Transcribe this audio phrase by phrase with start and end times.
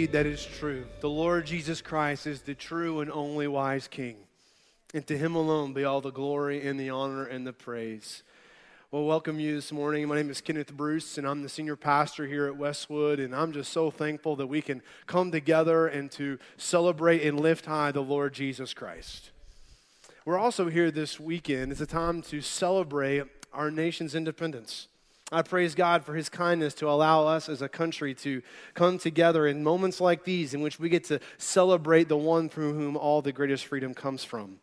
[0.00, 0.86] indeed that is true.
[1.00, 4.16] The Lord Jesus Christ is the true and only wise King.
[4.94, 8.22] And to him alone be all the glory and the honor and the praise.
[8.90, 10.08] Well, welcome you this morning.
[10.08, 13.20] My name is Kenneth Bruce, and I'm the senior pastor here at Westwood.
[13.20, 17.66] And I'm just so thankful that we can come together and to celebrate and lift
[17.66, 19.32] high the Lord Jesus Christ.
[20.24, 21.72] We're also here this weekend.
[21.72, 24.88] It's a time to celebrate our nation's independence.
[25.32, 28.42] I praise God for his kindness to allow us as a country to
[28.74, 32.74] come together in moments like these in which we get to celebrate the one from
[32.74, 34.58] whom all the greatest freedom comes from.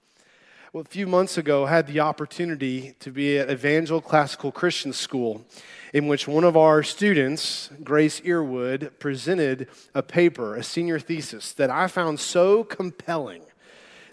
[0.73, 4.91] Well, a few months ago, I had the opportunity to be at Evangel Classical Christian
[4.91, 5.45] School,
[5.93, 11.69] in which one of our students, Grace Earwood, presented a paper, a senior thesis, that
[11.69, 13.43] I found so compelling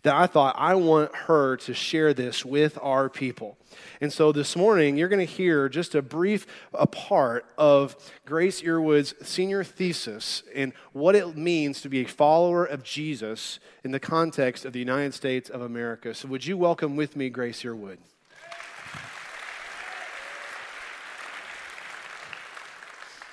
[0.04, 3.56] that I thought I want her to share this with our people.
[4.00, 8.60] And so this morning, you're going to hear just a brief a part of Grace
[8.62, 14.00] Earwood's senior thesis and what it means to be a follower of Jesus in the
[14.00, 16.14] context of the United States of America.
[16.14, 17.98] So, would you welcome with me Grace Earwood?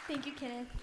[0.08, 0.81] Thank you, Kenneth.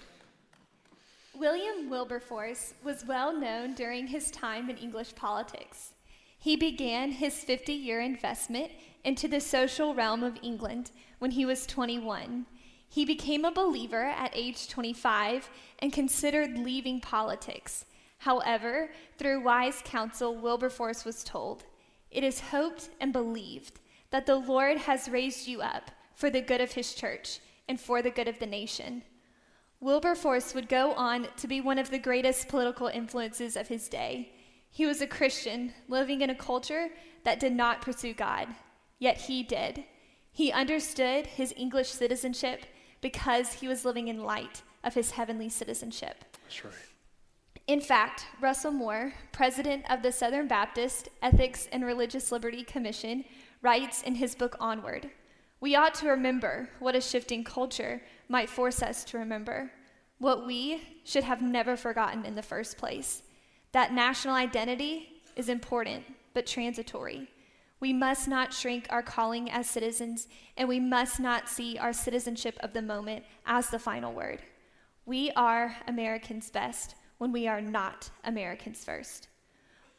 [1.39, 5.93] William Wilberforce was well known during his time in English politics.
[6.37, 8.71] He began his 50 year investment
[9.05, 12.45] into the social realm of England when he was 21.
[12.89, 17.85] He became a believer at age 25 and considered leaving politics.
[18.17, 21.63] However, through wise counsel, Wilberforce was told,
[22.11, 23.79] It is hoped and believed
[24.11, 28.01] that the Lord has raised you up for the good of his church and for
[28.01, 29.03] the good of the nation.
[29.81, 34.31] Wilberforce would go on to be one of the greatest political influences of his day.
[34.69, 36.89] He was a Christian living in a culture
[37.23, 38.49] that did not pursue God,
[38.99, 39.85] yet he did.
[40.31, 42.65] He understood his English citizenship
[43.01, 46.25] because he was living in light of his heavenly citizenship.
[46.43, 46.73] That's right.
[47.67, 53.23] In fact, Russell Moore, president of the Southern Baptist Ethics and Religious Liberty Commission,
[53.61, 55.09] writes in his book Onward
[55.59, 59.71] We ought to remember what a shifting culture might force us to remember,
[60.19, 63.23] what we should have never forgotten in the first place
[63.71, 66.03] that national identity is important
[66.33, 67.29] but transitory.
[67.79, 72.57] We must not shrink our calling as citizens, and we must not see our citizenship
[72.61, 74.41] of the moment as the final word.
[75.05, 79.29] We are Americans best when we are not Americans first.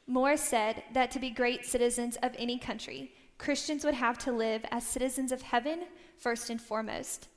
[0.07, 4.65] Moore said that to be great citizens of any country, Christians would have to live
[4.71, 5.85] as citizens of heaven
[6.19, 7.29] first and foremost.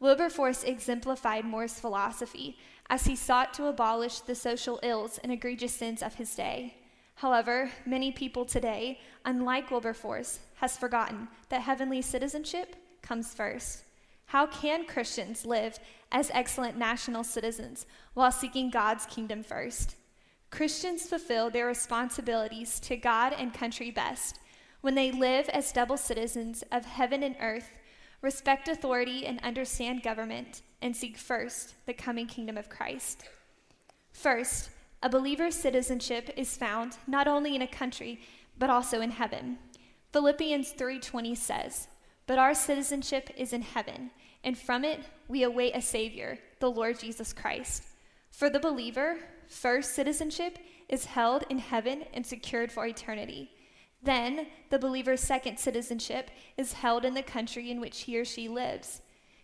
[0.00, 2.56] Wilberforce exemplified Moore's philosophy
[2.88, 6.74] as he sought to abolish the social ills and egregious sins of his day.
[7.16, 13.84] However, many people today, unlike Wilberforce, has forgotten that heavenly citizenship comes first.
[14.26, 15.78] How can Christians live
[16.10, 17.84] as excellent national citizens
[18.14, 19.96] while seeking God's kingdom first?
[20.50, 24.38] Christians fulfill their responsibilities to God and country best
[24.80, 27.70] when they live as double citizens of heaven and earth,
[28.22, 33.24] respect authority and understand government, and seek first the coming kingdom of Christ.
[34.12, 34.70] First,
[35.02, 38.20] a believer's citizenship is found not only in a country,
[38.58, 39.58] but also in heaven.
[40.12, 41.88] Philippians 3:20 says,
[42.26, 44.10] "But our citizenship is in heaven,
[44.44, 47.84] and from it we await a savior, the Lord Jesus Christ."
[48.30, 53.50] For the believer, first citizenship is held in heaven and secured for eternity.
[54.02, 58.48] Then, the believer's second citizenship is held in the country in which he or she
[58.48, 59.02] lives.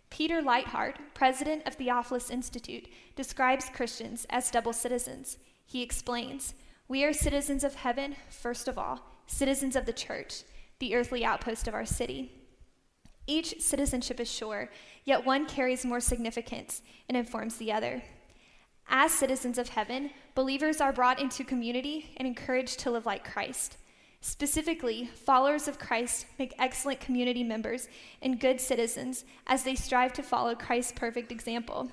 [0.09, 5.37] Peter Leithart, president of Theopolis Institute, describes Christians as double citizens.
[5.65, 6.53] He explains
[6.87, 10.43] We are citizens of heaven, first of all, citizens of the church,
[10.79, 12.31] the earthly outpost of our city.
[13.27, 14.69] Each citizenship is sure,
[15.03, 18.01] yet one carries more significance and informs the other.
[18.87, 23.77] As citizens of heaven, believers are brought into community and encouraged to live like Christ.
[24.21, 27.87] Specifically, followers of Christ make excellent community members
[28.21, 31.91] and good citizens as they strive to follow Christ's perfect example.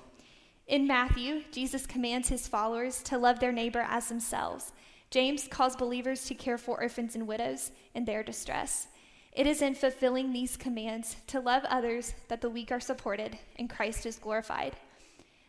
[0.67, 4.71] In Matthew, Jesus commands his followers to love their neighbor as themselves.
[5.11, 8.87] James calls believers to care for orphans and widows in their distress.
[9.31, 13.69] It is in fulfilling these commands to love others that the weak are supported and
[13.69, 14.75] Christ is glorified.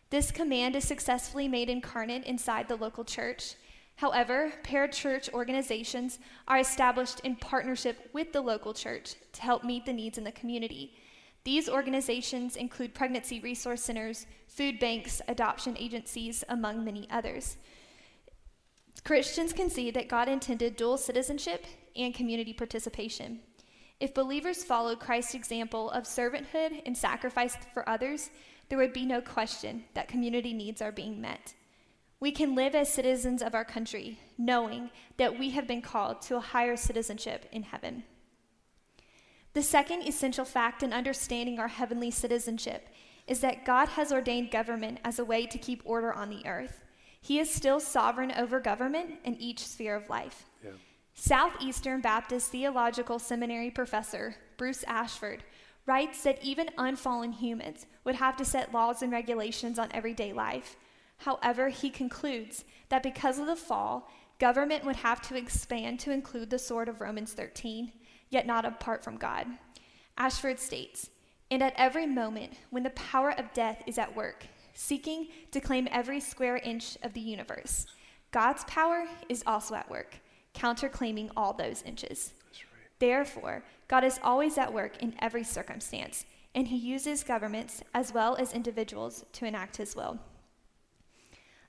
[0.09, 3.55] This command is successfully made incarnate inside the local church.
[3.97, 9.93] However, parachurch organizations are established in partnership with the local church to help meet the
[9.93, 10.93] needs in the community.
[11.43, 17.57] These organizations include pregnancy resource centers, food banks, adoption agencies, among many others.
[19.03, 21.65] Christians can see that God intended dual citizenship
[21.95, 23.39] and community participation.
[23.99, 28.29] If believers followed Christ's example of servanthood and sacrifice for others,
[28.69, 31.55] there would be no question that community needs are being met.
[32.19, 36.37] We can live as citizens of our country, knowing that we have been called to
[36.37, 38.03] a higher citizenship in heaven.
[39.53, 42.89] The second essential fact in understanding our heavenly citizenship
[43.27, 46.83] is that God has ordained government as a way to keep order on the earth.
[47.21, 50.45] He is still sovereign over government in each sphere of life.
[50.63, 50.71] Yeah.
[51.13, 55.43] Southeastern Baptist Theological Seminary professor Bruce Ashford
[55.85, 60.75] writes that even unfallen humans would have to set laws and regulations on everyday life.
[61.17, 64.09] However, he concludes that because of the fall,
[64.39, 67.91] government would have to expand to include the sword of Romans 13,
[68.29, 69.47] yet not apart from God.
[70.17, 71.09] Ashford states,
[71.49, 75.87] and at every moment when the power of death is at work, seeking to claim
[75.91, 77.87] every square inch of the universe,
[78.31, 80.17] God's power is also at work,
[80.53, 82.33] counterclaiming all those inches.
[82.53, 82.63] Right.
[82.99, 88.35] Therefore, God is always at work in every circumstance, and he uses governments as well
[88.35, 90.19] as individuals to enact his will.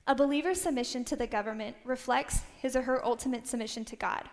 [0.07, 4.23] A believer's submission to the government reflects his or her ultimate submission to God.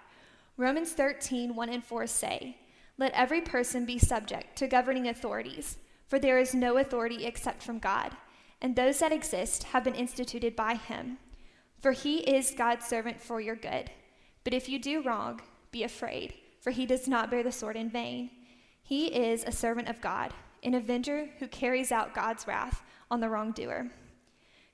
[0.56, 2.56] Romans 13, 1 and 4 say,
[2.96, 5.76] Let every person be subject to governing authorities,
[6.08, 8.16] for there is no authority except from God,
[8.62, 11.18] and those that exist have been instituted by him.
[11.80, 13.90] For he is God's servant for your good.
[14.44, 15.42] But if you do wrong,
[15.72, 18.30] be afraid, for he does not bear the sword in vain.
[18.82, 20.32] He is a servant of God,
[20.62, 23.90] an avenger who carries out God's wrath on the wrongdoer.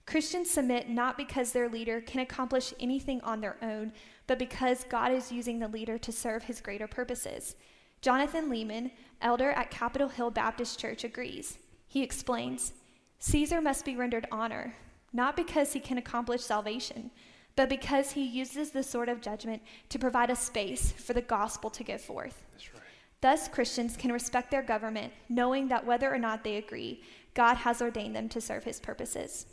[0.06, 3.92] Christians submit not because their leader can accomplish anything on their own,
[4.26, 7.54] but because God is using the leader to serve his greater purposes.
[8.00, 8.90] Jonathan Leeman,
[9.20, 11.58] elder at Capitol Hill Baptist Church, agrees.
[11.86, 12.72] He explains
[13.20, 14.74] Caesar must be rendered honor,
[15.12, 17.10] not because he can accomplish salvation,
[17.54, 21.70] but because he uses the sword of judgment to provide a space for the gospel
[21.70, 22.44] to go forth.
[22.54, 22.82] Right.
[23.20, 27.02] Thus, Christians can respect their government, knowing that whether or not they agree,
[27.34, 29.46] God has ordained them to serve his purposes.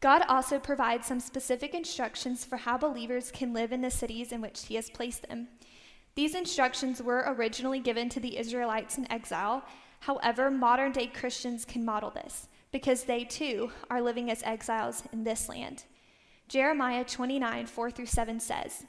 [0.00, 4.40] God also provides some specific instructions for how believers can live in the cities in
[4.40, 5.48] which He has placed them.
[6.14, 9.64] These instructions were originally given to the Israelites in exile.
[10.00, 15.24] However, modern day Christians can model this because they too are living as exiles in
[15.24, 15.84] this land.
[16.46, 18.84] Jeremiah 29 4 through 7 says,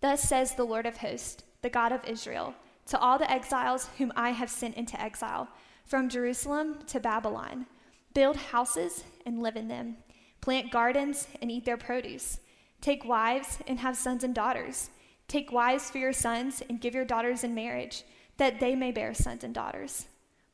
[0.00, 2.54] Thus says the Lord of hosts, the God of Israel,
[2.86, 5.48] to all the exiles whom I have sent into exile,
[5.84, 7.66] from Jerusalem to Babylon
[8.14, 9.96] build houses and live in them
[10.42, 12.40] Plant gardens and eat their produce.
[12.80, 14.90] Take wives and have sons and daughters.
[15.28, 18.02] Take wives for your sons and give your daughters in marriage,
[18.36, 20.08] that they may bear sons and daughters.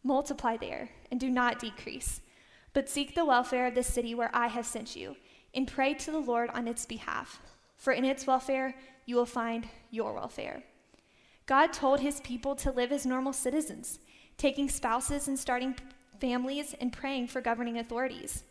[0.04, 2.20] Multiply there and do not decrease.
[2.74, 5.16] But seek the welfare of the city where I have sent you,
[5.54, 7.40] and pray to the Lord on its behalf.
[7.78, 8.74] For in its welfare
[9.06, 10.62] you will find your welfare.
[11.46, 14.00] God told his people to live as normal citizens,
[14.36, 15.74] taking spouses and starting
[16.20, 18.44] families and praying for governing authorities.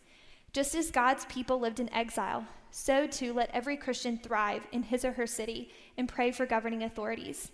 [0.58, 5.06] Just as God's people lived in exile, so too let every Christian thrive in his
[5.06, 5.70] or her city
[6.00, 7.52] and pray for governing authorities.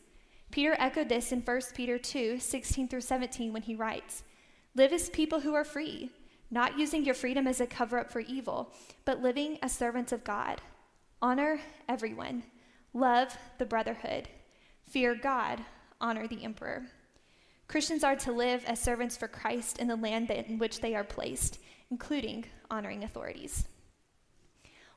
[0.51, 4.23] Peter echoed this in 1 Peter 2 16 through 17 when he writes,
[4.73, 6.11] Live as people who are free,
[6.49, 8.71] not using your freedom as a cover up for evil,
[9.03, 10.61] but living as servants of God.
[11.21, 11.59] Honor
[11.89, 12.43] everyone,
[12.93, 14.29] love the brotherhood,
[14.87, 15.59] fear God,
[15.99, 16.85] honor the emperor.
[17.67, 21.03] Christians are to live as servants for Christ in the land in which they are
[21.03, 21.59] placed
[21.93, 23.67] including honoring authorities.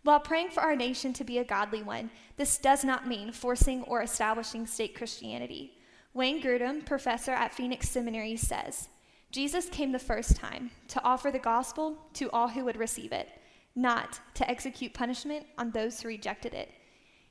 [0.02, 3.82] While praying for our nation to be a godly one, this does not mean forcing
[3.82, 5.76] or establishing state Christianity.
[6.14, 8.88] Wayne Grudem, professor at Phoenix Seminary, says
[9.30, 13.28] Jesus came the first time to offer the gospel to all who would receive it,
[13.74, 16.70] not to execute punishment on those who rejected it.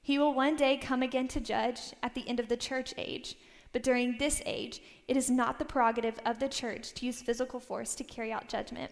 [0.04, 3.36] He will one day come again to judge at the end of the church age,
[3.74, 7.60] but during this age, it is not the prerogative of the church to use physical
[7.60, 8.92] force to carry out judgment.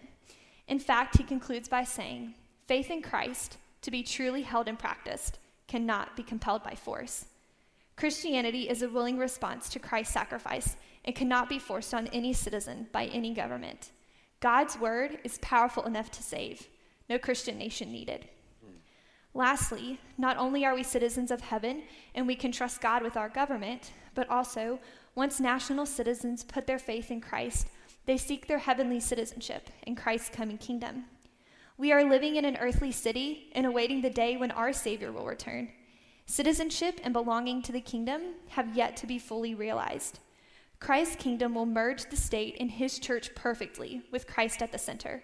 [0.68, 2.34] In fact, he concludes by saying,
[2.66, 7.26] faith in Christ, to be truly held and practiced, cannot be compelled by force.
[7.96, 12.88] Christianity is a willing response to Christ's sacrifice and cannot be forced on any citizen
[12.92, 13.90] by any government.
[14.40, 16.66] God's word is powerful enough to save.
[17.08, 18.28] No Christian nation needed.
[19.34, 21.82] Lastly, not only are we citizens of heaven
[22.14, 24.78] and we can trust God with our government, but also,
[25.16, 27.68] once national citizens put their faith in Christ,
[28.06, 31.04] they seek their heavenly citizenship in Christ's coming kingdom.
[31.76, 35.26] We are living in an earthly city and awaiting the day when our Savior will
[35.26, 35.70] return.
[36.26, 40.20] Citizenship and belonging to the kingdom have yet to be fully realized.
[40.80, 45.22] Christ's kingdom will merge the state and his church perfectly, with Christ at the center.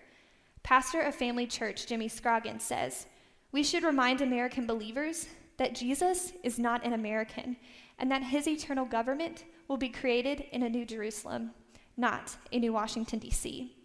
[0.62, 3.06] Pastor of Family Church Jimmy Scroggins says,
[3.52, 5.26] We should remind American believers
[5.58, 7.56] that Jesus is not an American
[7.98, 11.52] and that his eternal government will be created in a new Jerusalem
[12.00, 13.76] not in New Washington, D.C.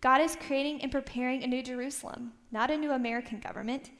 [0.00, 3.90] God is creating and preparing a new Jerusalem, not a new American government.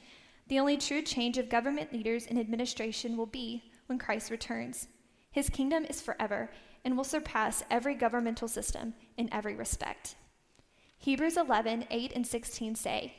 [0.49, 4.89] The only true change of government leaders and administration will be when Christ returns.
[5.31, 6.51] His kingdom is forever
[6.83, 10.15] and will surpass every governmental system in every respect.
[10.97, 13.13] Hebrews 11, 8 and 16 say,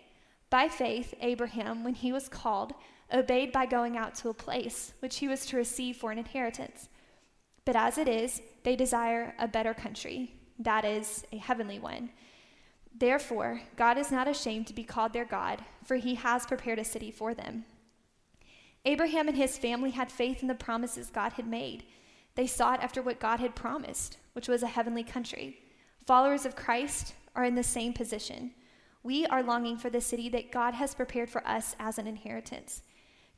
[0.51, 2.75] By faith, Abraham, when he was called,
[3.13, 6.89] obeyed by going out to a place which he was to receive for an inheritance.
[7.64, 12.11] But as it is, they desire a better country, that is, a heavenly one.
[12.97, 16.85] Therefore, God is not ashamed to be called their God, for he has prepared a
[16.85, 17.64] city for them.
[18.85, 21.85] Abraham and his family had faith in the promises God had made.
[22.35, 25.59] They sought after what God had promised, which was a heavenly country.
[26.06, 28.52] Followers of Christ are in the same position.
[29.02, 32.83] We are longing for the city that God has prepared for us as an inheritance.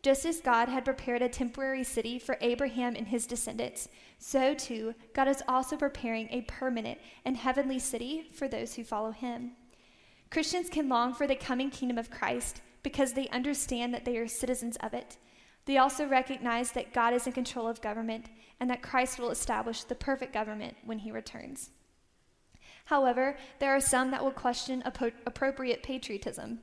[0.03, 3.89] Just as God had prepared a temporary city for Abraham and his descendants,
[4.19, 9.11] so too God is also preparing a permanent and heavenly city for those who follow
[9.11, 9.53] him.
[10.31, 14.29] Christians can long for the coming kingdom of Christ because they understand that they are
[14.29, 15.17] citizens of it.
[15.65, 18.27] They also recognize that God is in control of government
[18.61, 21.71] and that Christ will establish the perfect government when he returns.
[22.85, 26.61] However, there are some that will question appropriate patriotism.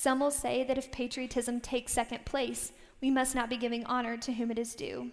[0.00, 4.16] Some will say that if patriotism takes second place, we must not be giving honor
[4.18, 5.10] to whom it is due.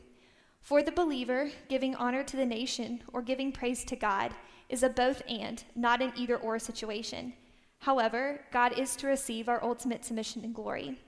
[0.61, 4.35] For the believer, giving honor to the nation or giving praise to God
[4.69, 7.33] is a both and, not an either or situation.
[7.79, 10.99] However, God is to receive our ultimate submission and glory.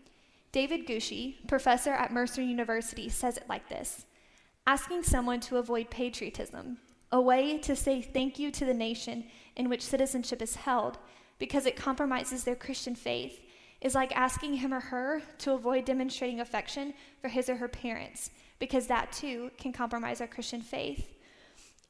[0.51, 4.07] David Gushee, professor at Mercer University, says it like this
[4.65, 6.79] Asking someone to avoid patriotism,
[7.11, 10.97] a way to say thank you to the nation in which citizenship is held
[11.37, 13.41] because it compromises their Christian faith
[13.81, 18.31] is like asking him or her to avoid demonstrating affection for his or her parents,
[18.59, 21.13] because that too can compromise our Christian faith.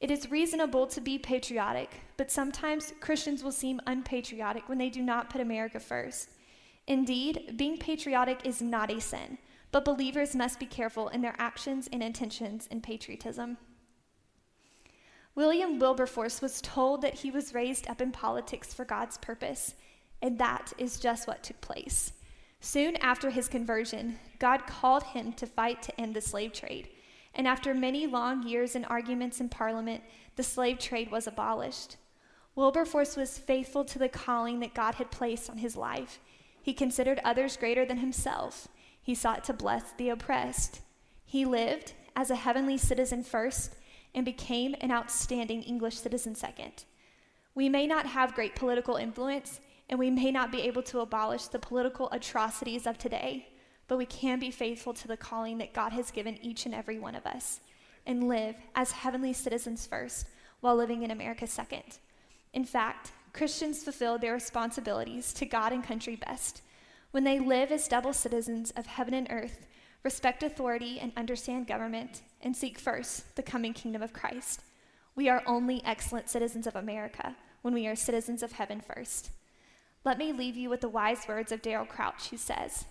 [0.00, 5.02] It is reasonable to be patriotic, but sometimes Christians will seem unpatriotic when they do
[5.02, 6.30] not put America first.
[6.86, 9.38] Indeed, being patriotic is not a sin,
[9.72, 13.58] but believers must be careful in their actions and intentions in patriotism.
[15.34, 19.74] William Wilberforce was told that he was raised up in politics for God's purpose.
[20.20, 22.12] And that is just what took place.
[22.60, 26.88] Soon after his conversion, God called him to fight to end the slave trade.
[27.34, 30.02] And after many long years and arguments in Parliament,
[30.36, 31.96] the slave trade was abolished.
[32.56, 36.18] Wilberforce was faithful to the calling that God had placed on his life.
[36.60, 38.66] He considered others greater than himself.
[39.00, 40.80] He sought to bless the oppressed.
[41.24, 43.76] He lived as a heavenly citizen first
[44.14, 46.84] and became an outstanding English citizen second.
[47.54, 51.46] We may not have great political influence, and we may not be able to abolish
[51.46, 53.48] the political atrocities of today,
[53.86, 56.98] but we can be faithful to the calling that God has given each and every
[56.98, 57.60] one of us
[58.06, 60.26] and live as heavenly citizens first
[60.60, 61.98] while living in America second.
[62.52, 66.62] In fact, Christians fulfill their responsibilities to God and country best
[67.10, 69.66] when they live as double citizens of heaven and earth,
[70.02, 74.62] respect authority and understand government, and seek first the coming kingdom of Christ.
[75.14, 79.30] We are only excellent citizens of America when we are citizens of heaven first.
[80.08, 82.86] Let me leave you with the wise words of Daryl Crouch, who says,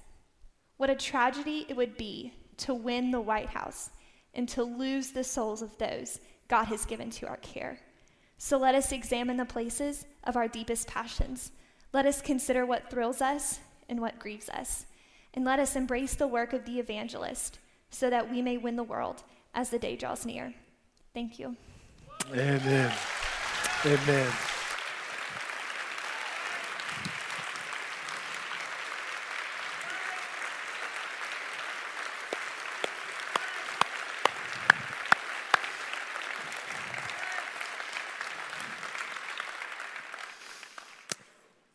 [0.77, 3.89] What a tragedy it would be to win the White House
[4.35, 7.79] and to lose the souls of those God has given to our care.
[8.37, 11.51] So let us examine the places of our deepest passions.
[11.91, 14.85] Let us consider what thrills us and what grieves us.
[15.33, 17.57] And let us embrace the work of the evangelist
[17.89, 19.23] so that we may win the world
[19.55, 20.53] as the day draws near.
[21.15, 21.55] Thank you.
[22.31, 22.93] Amen.
[23.87, 24.31] Amen.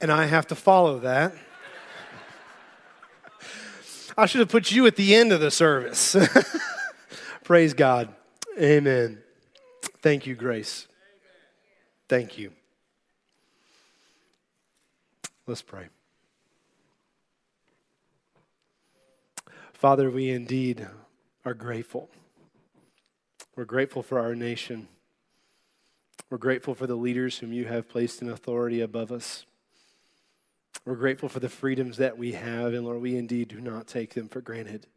[0.02, 1.32] And I have to follow that.
[4.18, 6.16] I should have put you at the end of the service.
[7.44, 8.08] Praise God.
[8.60, 9.22] Amen.
[10.02, 10.88] Thank you, Grace.
[12.08, 12.52] Thank you.
[15.46, 15.86] Let's pray.
[19.72, 20.86] Father, we indeed
[21.44, 22.10] are grateful.
[23.56, 24.88] We're grateful for our nation.
[26.28, 29.46] We're grateful for the leaders whom you have placed in authority above us.
[30.84, 34.14] We're grateful for the freedoms that we have, and Lord, we indeed do not take
[34.14, 34.88] them for granted.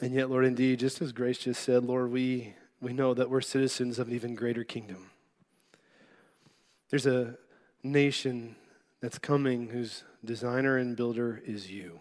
[0.00, 3.40] And yet, Lord, indeed, just as Grace just said, Lord, we, we know that we're
[3.40, 5.10] citizens of an even greater kingdom.
[6.90, 7.38] There's a
[7.82, 8.56] nation
[9.00, 12.00] that's coming whose designer and builder is you.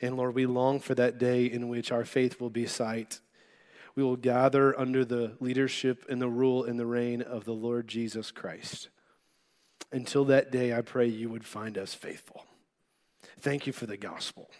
[0.00, 3.18] And Lord, we long for that day in which our faith will be sight.
[3.96, 7.88] We will gather under the leadership and the rule and the reign of the Lord
[7.88, 8.90] Jesus Christ.
[9.92, 12.44] Until that day, I pray you would find us faithful.
[13.40, 14.50] Thank you for the gospel.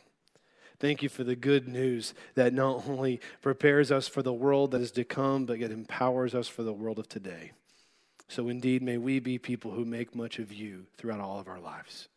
[0.81, 4.81] Thank you for the good news that not only prepares us for the world that
[4.81, 7.53] is to come, but it empowers us for the world of today.
[8.29, 11.59] So, indeed, may we be people who make much of you throughout all of our
[11.59, 12.09] lives.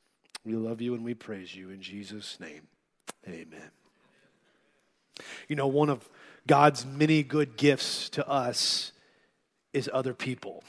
[0.45, 2.67] We love you and we praise you in Jesus' name.
[3.27, 3.71] Amen.
[5.47, 6.07] You know, one of
[6.47, 8.91] God's many good gifts to us
[9.73, 10.63] is other people.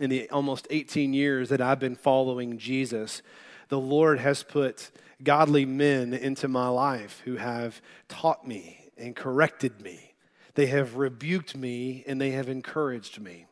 [0.00, 3.22] In the almost 18 years that I've been following Jesus,
[3.68, 4.90] the Lord has put
[5.22, 10.14] godly men into my life who have taught me and corrected me.
[10.54, 13.46] They have rebuked me and they have encouraged me.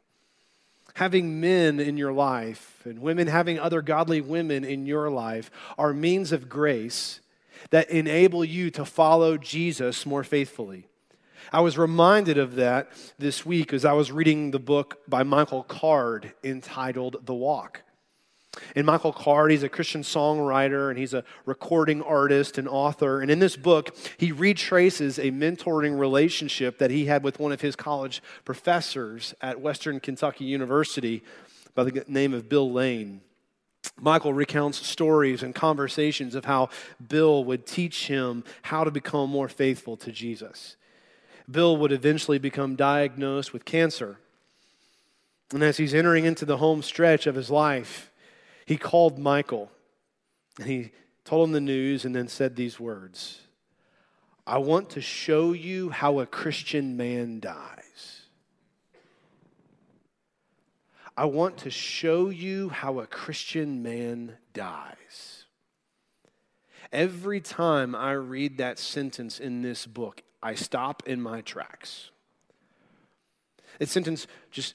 [0.94, 5.92] Having men in your life and women having other godly women in your life are
[5.92, 7.20] means of grace
[7.70, 10.86] that enable you to follow Jesus more faithfully.
[11.52, 15.62] I was reminded of that this week as I was reading the book by Michael
[15.62, 17.82] Card entitled The Walk.
[18.74, 23.20] And Michael Card, he's a Christian songwriter and he's a recording artist and author.
[23.20, 27.60] And in this book, he retraces a mentoring relationship that he had with one of
[27.60, 31.22] his college professors at Western Kentucky University
[31.74, 33.20] by the name of Bill Lane.
[34.00, 36.70] Michael recounts stories and conversations of how
[37.08, 40.76] Bill would teach him how to become more faithful to Jesus.
[41.50, 44.18] Bill would eventually become diagnosed with cancer.
[45.52, 48.10] And as he's entering into the home stretch of his life,
[48.64, 49.70] he called Michael
[50.58, 50.90] and he
[51.24, 53.40] told him the news and then said these words
[54.46, 58.22] I want to show you how a Christian man dies.
[61.16, 65.46] I want to show you how a Christian man dies.
[66.92, 72.10] Every time I read that sentence in this book, I stop in my tracks.
[73.80, 74.74] That sentence just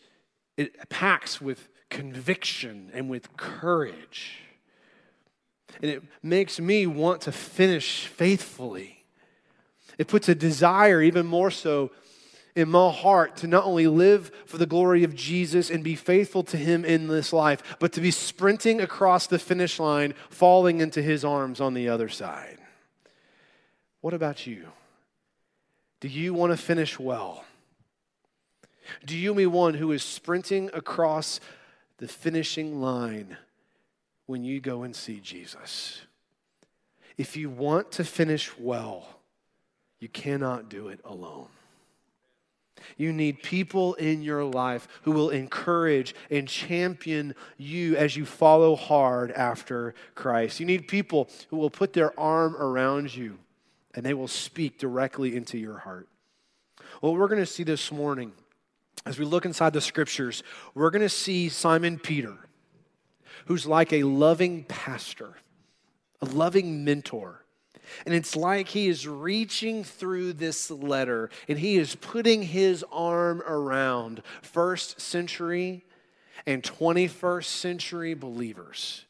[0.57, 4.39] it packs with conviction and with courage.
[5.81, 9.05] And it makes me want to finish faithfully.
[9.97, 11.91] It puts a desire, even more so,
[12.53, 16.43] in my heart to not only live for the glory of Jesus and be faithful
[16.43, 21.01] to Him in this life, but to be sprinting across the finish line, falling into
[21.01, 22.57] His arms on the other side.
[24.01, 24.67] What about you?
[26.01, 27.45] Do you want to finish well?
[29.05, 31.39] Do you be one who is sprinting across
[32.01, 33.37] the finishing line
[34.25, 36.01] when you go and see Jesus.
[37.17, 39.19] If you want to finish well,
[39.99, 41.47] you cannot do it alone.
[42.97, 48.75] You need people in your life who will encourage and champion you as you follow
[48.75, 50.59] hard after Christ.
[50.59, 53.37] You need people who will put their arm around you
[53.95, 56.08] and they will speak directly into your heart.
[56.99, 58.34] What we're going to see this morning
[59.06, 60.43] as we look inside the scriptures,
[60.75, 62.38] we're going to see Simon Peter,
[63.45, 65.38] who's like a loving pastor,
[66.21, 67.43] a loving mentor.
[68.06, 73.41] And it's like he is reaching through this letter and he is putting his arm
[73.45, 75.84] around first century
[76.45, 79.06] and 21st century believers.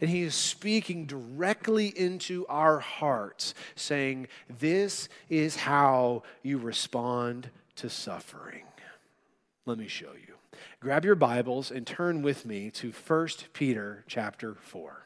[0.00, 7.88] And he is speaking directly into our hearts, saying, This is how you respond to
[7.88, 8.64] suffering.
[9.66, 10.34] Let me show you.
[10.80, 15.02] Grab your Bibles and turn with me to 1 Peter chapter 4.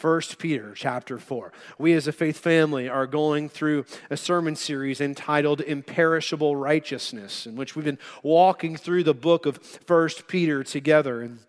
[0.00, 1.52] 1 Peter chapter 4.
[1.78, 7.56] We as a faith family are going through a sermon series entitled Imperishable Righteousness, in
[7.56, 11.20] which we've been walking through the book of 1 Peter together.
[11.20, 11.40] And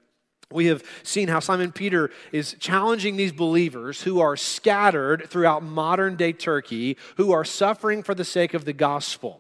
[0.53, 6.15] we have seen how Simon Peter is challenging these believers who are scattered throughout modern
[6.15, 9.39] day Turkey, who are suffering for the sake of the gospel.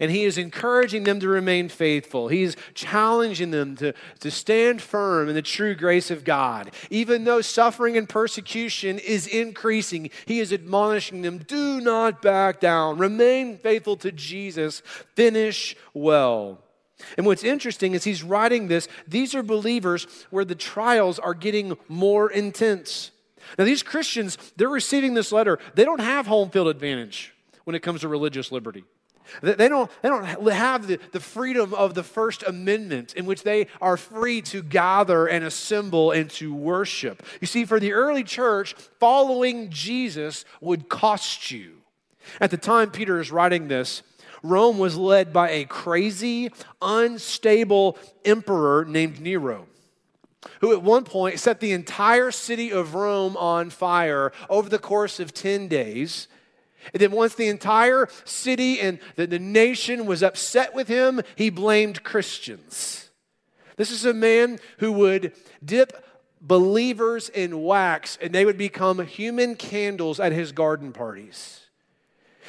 [0.00, 2.28] And he is encouraging them to remain faithful.
[2.28, 6.72] He's challenging them to, to stand firm in the true grace of God.
[6.90, 12.98] Even though suffering and persecution is increasing, he is admonishing them do not back down,
[12.98, 14.80] remain faithful to Jesus,
[15.14, 16.65] finish well.
[17.16, 21.76] And what's interesting is he's writing this, these are believers where the trials are getting
[21.88, 23.10] more intense.
[23.58, 27.80] Now, these Christians, they're receiving this letter, they don't have home field advantage when it
[27.80, 28.84] comes to religious liberty.
[29.42, 33.66] They don't, they don't have the, the freedom of the First Amendment in which they
[33.80, 37.24] are free to gather and assemble and to worship.
[37.40, 41.78] You see, for the early church, following Jesus would cost you.
[42.40, 44.02] At the time Peter is writing this,
[44.50, 49.66] Rome was led by a crazy, unstable emperor named Nero
[50.60, 55.18] who at one point set the entire city of Rome on fire over the course
[55.18, 56.28] of 10 days
[56.92, 61.50] and then, once the entire city and the, the nation was upset with him, he
[61.50, 63.10] blamed Christians.
[63.76, 65.32] This is a man who would
[65.64, 66.04] dip
[66.40, 71.65] believers in wax and they would become human candles at his garden parties.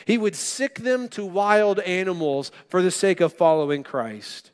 [0.06, 4.52] He would sick them to wild animals for the sake of following Christ.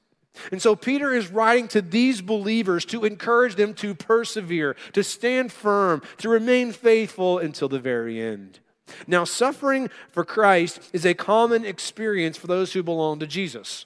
[0.51, 5.51] And so Peter is writing to these believers to encourage them to persevere, to stand
[5.51, 8.59] firm, to remain faithful until the very end.
[9.07, 13.85] Now, suffering for Christ is a common experience for those who belong to Jesus.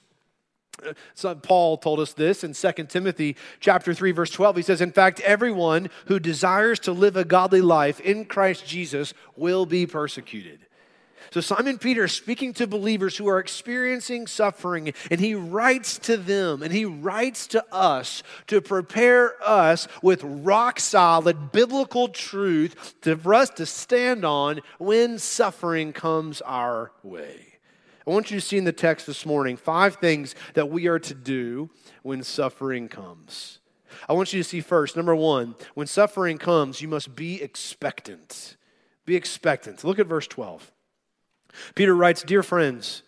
[0.84, 4.56] Uh, so Paul told us this in 2 Timothy chapter 3 verse 12.
[4.56, 9.12] He says, "In fact, everyone who desires to live a godly life in Christ Jesus
[9.36, 10.67] will be persecuted."
[11.30, 16.16] So Simon Peter is speaking to believers who are experiencing suffering, and he writes to
[16.16, 23.16] them and he writes to us to prepare us with rock solid biblical truth to,
[23.16, 27.58] for us to stand on when suffering comes our way.
[28.06, 30.98] I want you to see in the text this morning five things that we are
[30.98, 31.68] to do
[32.02, 33.58] when suffering comes.
[34.08, 38.56] I want you to see first, number one, when suffering comes, you must be expectant.
[39.04, 39.84] Be expectant.
[39.84, 40.72] Look at verse 12.
[41.74, 43.02] Peter writes Dear friends,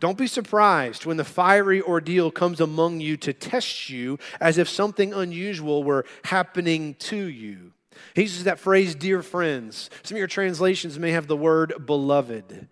[0.00, 4.68] don't be surprised when the fiery ordeal comes among you to test you as if
[4.68, 7.72] something unusual were happening to you.
[8.14, 9.88] He uses that phrase, dear friends.
[10.02, 12.68] Some of your translations may have the word beloved.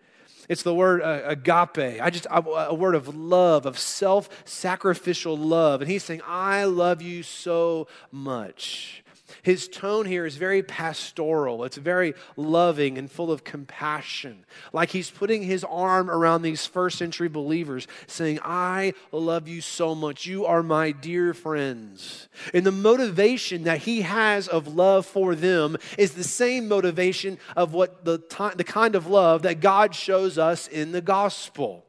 [0.49, 2.03] It's the word uh, agape.
[2.03, 5.81] I just a word of love, of self-sacrificial love.
[5.81, 9.02] And he's saying, "I love you so much."
[9.43, 11.65] His tone here is very pastoral.
[11.65, 14.45] It's very loving and full of compassion.
[14.73, 19.95] Like he's putting his arm around these first century believers, saying, I love you so
[19.95, 20.27] much.
[20.27, 22.29] You are my dear friends.
[22.53, 27.73] And the motivation that he has of love for them is the same motivation of
[27.73, 28.19] what the,
[28.57, 31.85] the kind of love that God shows us in the gospel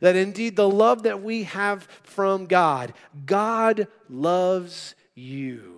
[0.00, 2.92] that indeed the love that we have from God,
[3.26, 5.77] God loves you.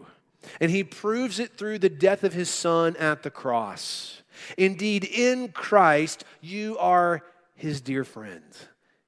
[0.61, 4.23] And he proves it through the death of his son at the cross.
[4.57, 7.23] Indeed, in Christ, you are
[7.55, 8.43] his dear friend.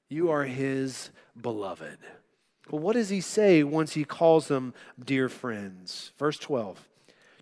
[0.09, 1.99] You are his beloved.
[2.71, 6.12] Well, what does he say once he calls them dear friends?
[6.18, 6.88] Verse 12.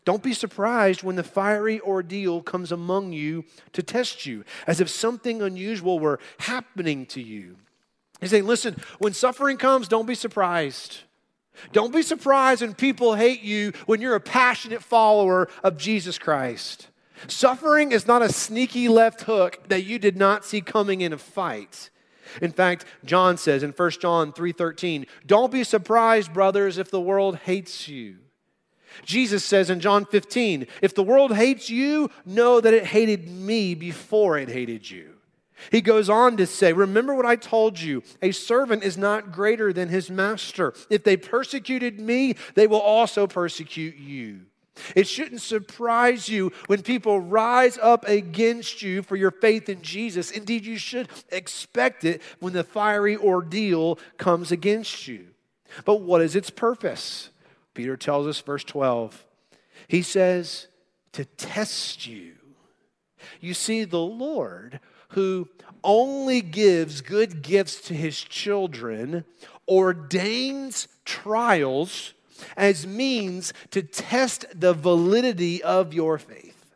[0.05, 4.89] Don't be surprised when the fiery ordeal comes among you to test you, as if
[4.89, 7.57] something unusual were happening to you.
[8.21, 11.01] He's saying, listen, when suffering comes, don't be surprised.
[11.73, 16.89] Don't be surprised when people hate you when you're a passionate follower of Jesus Christ.
[17.27, 21.19] Suffering is not a sneaky left hook that you did not see coming in a
[21.19, 21.91] fight.
[22.41, 27.37] In fact, John says in 1 John 3:13, "Don't be surprised, brothers, if the world
[27.45, 28.19] hates you."
[29.05, 33.75] Jesus says in John 15, "If the world hates you, know that it hated me
[33.75, 35.20] before it hated you."
[35.71, 39.73] He goes on to say, Remember what I told you a servant is not greater
[39.73, 40.75] than his master.
[40.89, 44.41] If they persecuted me, they will also persecute you.
[44.97, 50.31] It shouldn't surprise you when people rise up against you for your faith in Jesus.
[50.31, 55.27] Indeed, you should expect it when the fiery ordeal comes against you.
[55.85, 57.31] But what is its purpose?
[57.75, 59.25] Peter tells us, verse 12.
[59.87, 60.69] He says,
[61.13, 62.35] to test you.
[63.41, 65.49] You see, the Lord who
[65.83, 69.25] only gives good gifts to his children
[69.69, 72.13] ordains trials
[72.57, 76.75] as means to test the validity of your faith.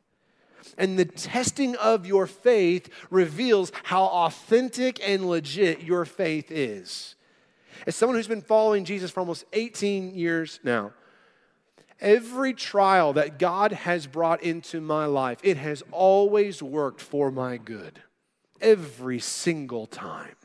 [0.77, 7.15] And the testing of your faith reveals how authentic and legit your faith is.
[7.87, 10.93] As someone who's been following Jesus for almost 18 years now,
[12.01, 17.57] every trial that God has brought into my life, it has always worked for my
[17.57, 18.01] good
[18.61, 20.37] every single time.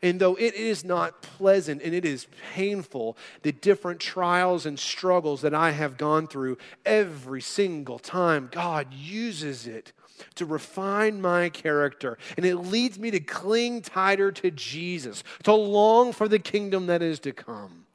[0.00, 5.42] And though it is not pleasant and it is painful, the different trials and struggles
[5.42, 9.92] that I have gone through every single time, God uses it
[10.36, 12.16] to refine my character.
[12.36, 17.02] And it leads me to cling tighter to Jesus, to long for the kingdom that
[17.02, 17.86] is to come.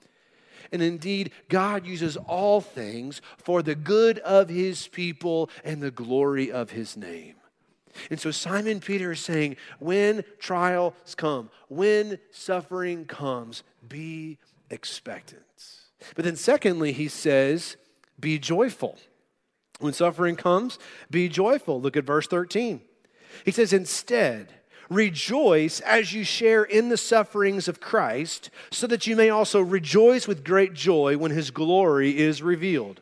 [0.71, 6.52] And indeed, God uses all things for the good of his people and the glory
[6.52, 7.37] of his name.
[8.10, 14.38] And so Simon Peter is saying, when trials come, when suffering comes, be
[14.69, 15.41] expectant.
[16.15, 17.77] But then, secondly, he says,
[18.19, 18.97] be joyful.
[19.79, 20.79] When suffering comes,
[21.10, 21.81] be joyful.
[21.81, 22.81] Look at verse 13.
[23.45, 24.53] He says, instead,
[24.89, 30.27] rejoice as you share in the sufferings of Christ, so that you may also rejoice
[30.27, 33.01] with great joy when his glory is revealed.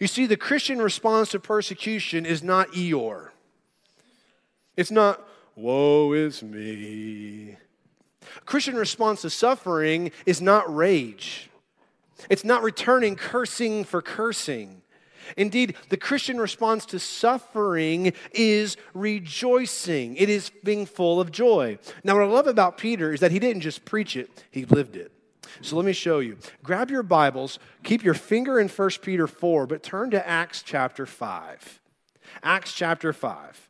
[0.00, 3.30] You see, the Christian response to persecution is not Eeyore.
[4.76, 7.56] It's not, woe is me.
[8.44, 11.50] Christian response to suffering is not rage.
[12.28, 14.82] It's not returning cursing for cursing.
[15.36, 20.16] Indeed, the Christian response to suffering is rejoicing.
[20.16, 21.78] It is being full of joy.
[22.04, 24.96] Now, what I love about Peter is that he didn't just preach it, he lived
[24.96, 25.12] it.
[25.62, 26.38] So let me show you.
[26.62, 31.06] Grab your Bibles, keep your finger in 1 Peter 4, but turn to Acts chapter
[31.06, 31.80] 5.
[32.42, 33.65] Acts chapter 5.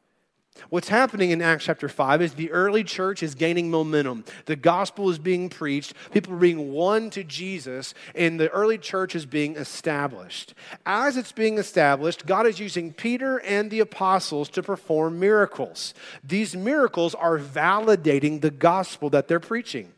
[0.70, 4.24] What's happening in Acts chapter 5 is the early church is gaining momentum.
[4.46, 9.14] The gospel is being preached, people are being won to Jesus, and the early church
[9.14, 10.54] is being established.
[10.84, 15.94] As it's being established, God is using Peter and the apostles to perform miracles.
[16.24, 19.92] These miracles are validating the gospel that they're preaching.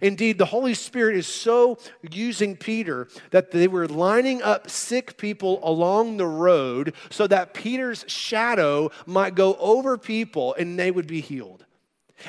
[0.00, 1.78] Indeed, the Holy Spirit is so
[2.10, 8.04] using Peter that they were lining up sick people along the road so that Peter's
[8.08, 11.64] shadow might go over people and they would be healed.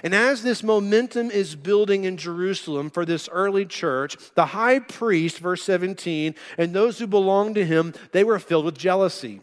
[0.02, 5.38] And as this momentum is building in Jerusalem for this early church, the high priest,
[5.38, 9.42] verse 17, and those who belonged to him, they were filled with jealousy.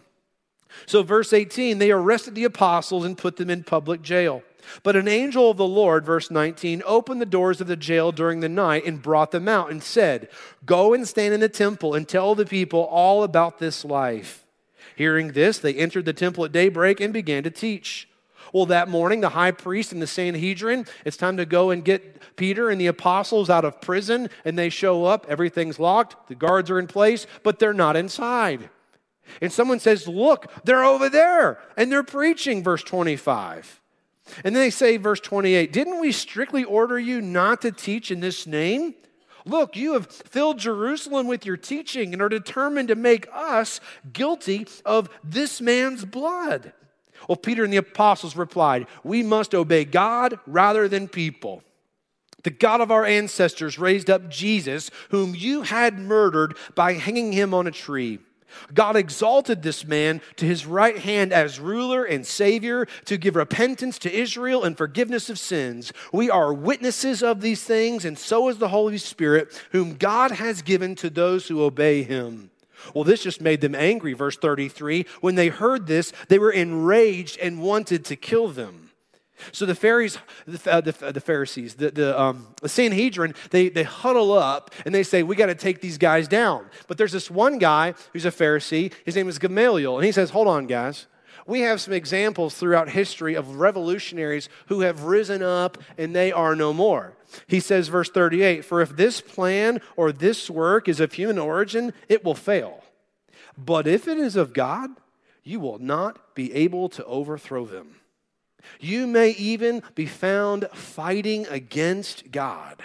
[0.86, 4.42] So, verse 18, they arrested the apostles and put them in public jail.
[4.82, 8.40] But an angel of the Lord, verse 19, opened the doors of the jail during
[8.40, 10.28] the night and brought them out and said,
[10.64, 14.46] Go and stand in the temple and tell the people all about this life.
[14.96, 18.08] Hearing this, they entered the temple at daybreak and began to teach.
[18.52, 22.36] Well, that morning, the high priest and the Sanhedrin, it's time to go and get
[22.36, 25.26] Peter and the apostles out of prison, and they show up.
[25.28, 28.70] Everything's locked, the guards are in place, but they're not inside.
[29.40, 33.79] And someone says, Look, they're over there, and they're preaching, verse 25.
[34.44, 38.20] And then they say, verse 28, Didn't we strictly order you not to teach in
[38.20, 38.94] this name?
[39.44, 43.80] Look, you have filled Jerusalem with your teaching and are determined to make us
[44.12, 46.72] guilty of this man's blood.
[47.28, 51.62] Well, Peter and the apostles replied, We must obey God rather than people.
[52.42, 57.52] The God of our ancestors raised up Jesus, whom you had murdered by hanging him
[57.52, 58.18] on a tree.
[58.72, 63.98] God exalted this man to his right hand as ruler and savior to give repentance
[64.00, 65.92] to Israel and forgiveness of sins.
[66.12, 70.62] We are witnesses of these things, and so is the Holy Spirit, whom God has
[70.62, 72.50] given to those who obey him.
[72.94, 74.14] Well, this just made them angry.
[74.14, 78.79] Verse 33 When they heard this, they were enraged and wanted to kill them.
[79.52, 83.68] So the Pharisees, the, uh, the, uh, the Pharisees, the, the, um, the Sanhedrin, they,
[83.68, 86.66] they huddle up and they say, we got to take these guys down.
[86.86, 88.92] But there's this one guy who's a Pharisee.
[89.04, 89.96] His name is Gamaliel.
[89.96, 91.06] And he says, hold on, guys.
[91.46, 96.54] We have some examples throughout history of revolutionaries who have risen up and they are
[96.54, 97.16] no more.
[97.46, 101.92] He says, verse 38 For if this plan or this work is of human origin,
[102.08, 102.84] it will fail.
[103.56, 104.90] But if it is of God,
[105.42, 107.99] you will not be able to overthrow them.
[108.78, 112.84] You may even be found fighting against God.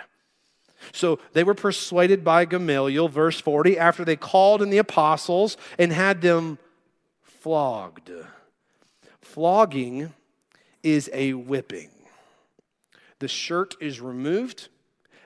[0.91, 5.91] So they were persuaded by Gamaliel, verse 40, after they called in the apostles and
[5.91, 6.57] had them
[7.21, 8.11] flogged.
[9.21, 10.13] Flogging
[10.83, 11.89] is a whipping.
[13.19, 14.67] The shirt is removed.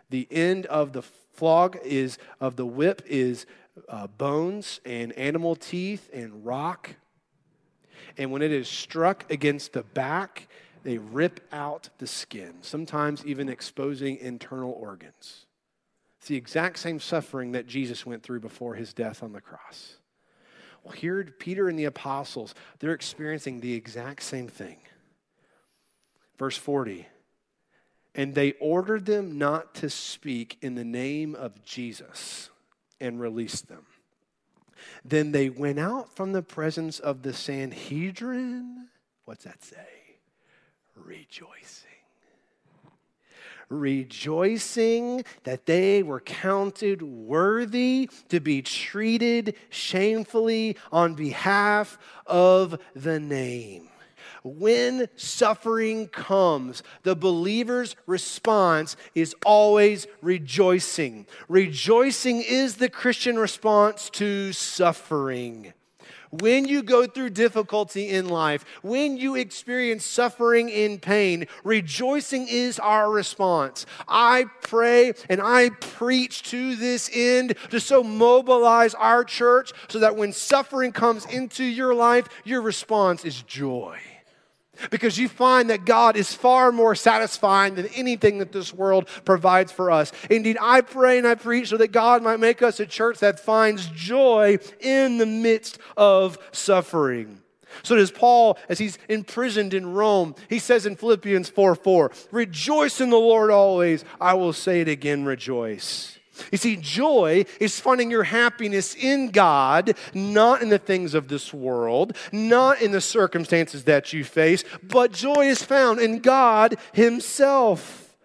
[0.10, 3.46] The end of the flog is of the whip is
[3.88, 6.96] uh, bones and animal teeth and rock
[8.20, 10.50] and when it is struck against the back,
[10.84, 15.46] they rip out the skin, sometimes even exposing internal organs.
[16.20, 19.96] It's the exact same suffering that Jesus went through before his death on the cross.
[20.84, 24.80] Well, here, Peter and the apostles, they're experiencing the exact same thing.
[26.38, 27.08] Verse 40
[28.16, 32.50] And they ordered them not to speak in the name of Jesus
[33.00, 33.86] and released them.
[35.04, 38.88] Then they went out from the presence of the Sanhedrin.
[39.26, 39.78] What's that say?
[40.96, 41.86] Rejoicing.
[43.70, 53.89] Rejoicing that they were counted worthy to be treated shamefully on behalf of the name.
[54.44, 61.26] When suffering comes, the believer's response is always rejoicing.
[61.48, 65.74] Rejoicing is the Christian response to suffering.
[66.32, 72.78] When you go through difficulty in life, when you experience suffering in pain, rejoicing is
[72.78, 73.88] our response.
[74.08, 80.16] I pray and I preach to this end to so mobilize our church so that
[80.16, 84.00] when suffering comes into your life, your response is joy
[84.90, 89.72] because you find that God is far more satisfying than anything that this world provides
[89.72, 90.12] for us.
[90.30, 93.40] Indeed, I pray and I preach so that God might make us a church that
[93.40, 97.42] finds joy in the midst of suffering.
[97.84, 103.00] So does Paul, as he's imprisoned in Rome, he says in Philippians 4 4, Rejoice
[103.00, 104.04] in the Lord always.
[104.20, 106.19] I will say it again, rejoice.
[106.52, 111.54] You see, joy is finding your happiness in God, not in the things of this
[111.54, 118.16] world, not in the circumstances that you face, but joy is found in God Himself.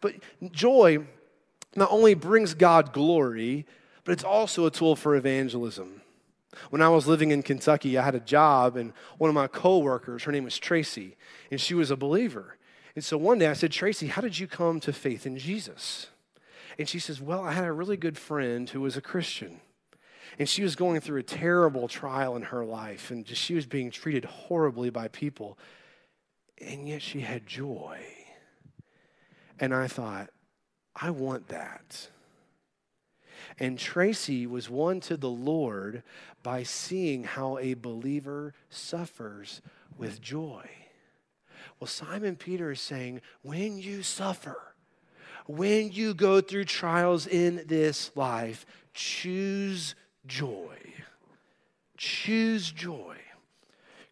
[0.00, 0.14] But
[0.52, 1.06] joy
[1.74, 3.66] not only brings God glory,
[4.04, 6.02] but it's also a tool for evangelism.
[6.70, 10.24] When I was living in Kentucky, I had a job, and one of my coworkers,
[10.24, 11.16] her name was Tracy,
[11.50, 12.56] and she was a believer.
[12.94, 16.08] And so one day I said, Tracy, how did you come to faith in Jesus?
[16.78, 19.60] And she says, Well, I had a really good friend who was a Christian.
[20.38, 23.66] And she was going through a terrible trial in her life, and just, she was
[23.66, 25.58] being treated horribly by people.
[26.60, 27.98] And yet she had joy.
[29.58, 30.30] And I thought,
[30.94, 32.08] I want that.
[33.58, 36.02] And Tracy was won to the Lord
[36.42, 39.60] by seeing how a believer suffers
[39.96, 40.68] with joy.
[41.80, 44.74] Well, Simon Peter is saying, when you suffer,
[45.48, 49.94] when you go through trials in this life, choose
[50.26, 50.76] joy.
[51.96, 53.16] Choose joy.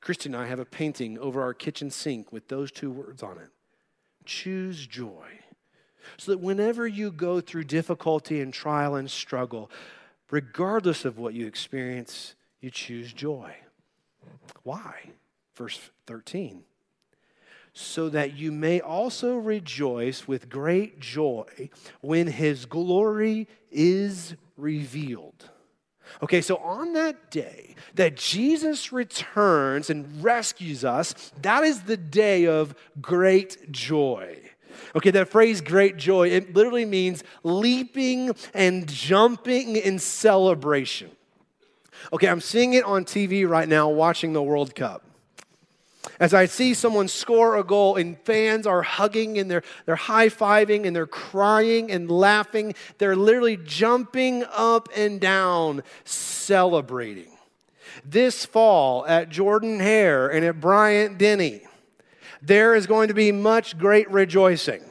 [0.00, 3.38] Christy and I have a painting over our kitchen sink with those two words on
[3.38, 3.50] it.
[4.24, 5.26] Choose joy.
[6.16, 9.70] So that whenever you go through difficulty and trial and struggle,
[10.30, 13.54] regardless of what you experience, you choose joy.
[14.62, 15.10] Why?
[15.54, 16.62] Verse 13
[17.78, 21.68] so that you may also rejoice with great joy
[22.00, 25.50] when his glory is revealed.
[26.22, 32.46] Okay, so on that day that Jesus returns and rescues us, that is the day
[32.46, 34.38] of great joy.
[34.94, 41.10] Okay, that phrase great joy, it literally means leaping and jumping in celebration.
[42.10, 45.05] Okay, I'm seeing it on TV right now watching the World Cup
[46.20, 50.28] as I see someone score a goal and fans are hugging and they're, they're high
[50.28, 57.30] fiving and they're crying and laughing, they're literally jumping up and down, celebrating.
[58.04, 61.62] This fall at Jordan Hare and at Bryant Denny,
[62.42, 64.82] there is going to be much great rejoicing.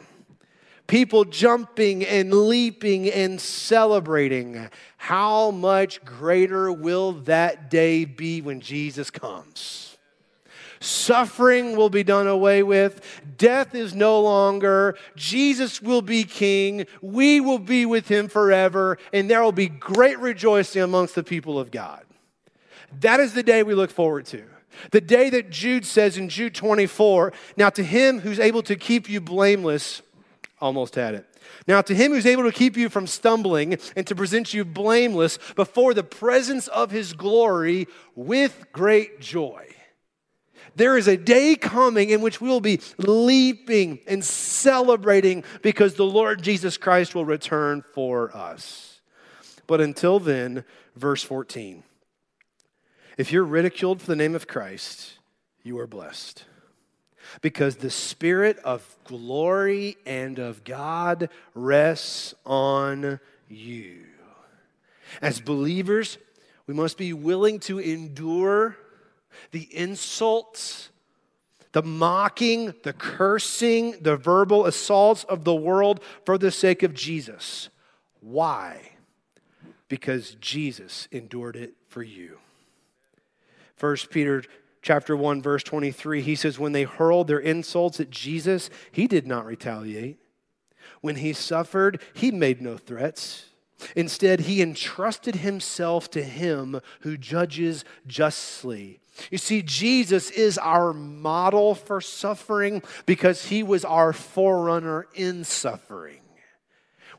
[0.88, 4.70] People jumping and leaping and celebrating.
[4.98, 9.95] How much greater will that day be when Jesus comes?
[10.80, 13.02] Suffering will be done away with.
[13.38, 14.98] Death is no longer.
[15.16, 16.86] Jesus will be king.
[17.02, 18.98] We will be with him forever.
[19.14, 22.04] And there will be great rejoicing amongst the people of God.
[23.02, 24.44] That is the day we look forward to.
[24.92, 29.10] The day that Jude says in Jude 24, now to him who's able to keep
[29.10, 30.02] you blameless,
[30.60, 31.26] almost had it.
[31.68, 35.40] Now, to him who's able to keep you from stumbling and to present you blameless
[35.56, 39.75] before the presence of his glory with great joy.
[40.76, 46.06] There is a day coming in which we will be leaping and celebrating because the
[46.06, 49.00] Lord Jesus Christ will return for us.
[49.68, 51.84] But until then, verse 14
[53.18, 55.20] if you're ridiculed for the name of Christ,
[55.64, 56.44] you are blessed.
[57.42, 64.04] Because the Spirit of glory and of God rests on you.
[65.22, 66.18] As believers,
[66.68, 68.76] we must be willing to endure
[69.52, 70.90] the insults,
[71.72, 77.70] the mocking, the cursing, the verbal assaults of the world for the sake of Jesus.
[78.22, 78.92] Why?
[79.90, 82.40] Because Jesus endured it for you.
[83.76, 84.44] First Peter
[84.82, 89.26] chapter 1 verse 23 he says when they hurled their insults at Jesus he did
[89.26, 90.20] not retaliate
[91.02, 93.46] when he suffered he made no threats
[93.96, 99.00] instead he entrusted himself to him who judges justly
[99.32, 106.22] you see, Jesus is our model for suffering because he was our forerunner in suffering.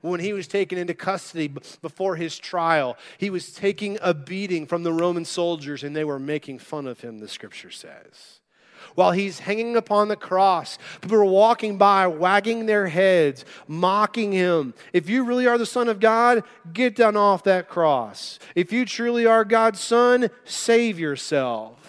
[0.03, 4.83] When he was taken into custody before his trial, he was taking a beating from
[4.83, 8.41] the Roman soldiers and they were making fun of him, the scripture says
[8.95, 10.79] while he's hanging upon the cross.
[11.01, 14.75] People are walking by, wagging their heads, mocking him.
[14.93, 16.43] If you really are the Son of God,
[16.73, 18.39] get down off that cross.
[18.55, 21.86] If you truly are God's Son, save yourself.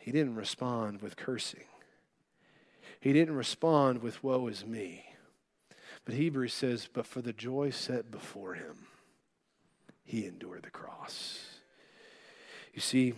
[0.00, 1.64] He didn't respond with cursing,
[3.00, 5.04] he didn't respond with, Woe is me.
[6.06, 8.86] But Hebrews says, But for the joy set before him,
[10.02, 11.60] he endured the cross.
[12.72, 13.14] You see,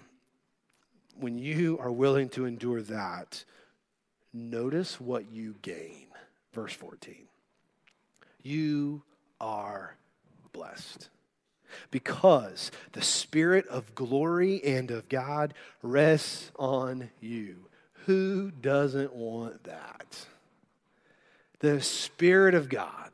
[1.15, 3.45] when you are willing to endure that,
[4.33, 6.07] notice what you gain.
[6.53, 7.29] Verse 14.
[8.43, 9.05] You
[9.41, 9.97] are
[10.53, 11.09] blessed
[11.91, 17.69] because the Spirit of glory and of God rests on you.
[18.07, 20.27] Who doesn't want that?
[21.61, 23.13] The Spirit of God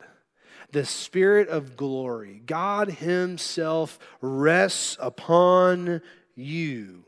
[0.71, 6.01] the Spirit of glory, God Himself rests upon
[6.35, 7.03] you.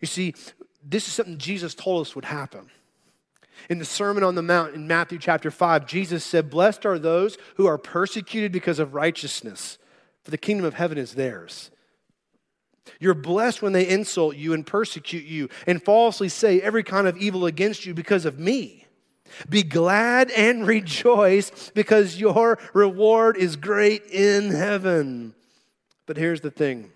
[0.00, 0.34] You see,
[0.84, 2.70] this is something Jesus told us would happen.
[3.70, 7.38] In the Sermon on the Mount in Matthew chapter 5, Jesus said, Blessed are those
[7.56, 9.78] who are persecuted because of righteousness,
[10.26, 11.70] for the kingdom of heaven is theirs.
[12.98, 17.16] You're blessed when they insult you and persecute you and falsely say every kind of
[17.16, 18.86] evil against you because of me.
[19.48, 25.32] Be glad and rejoice because your reward is great in heaven.
[26.06, 26.90] But here's the thing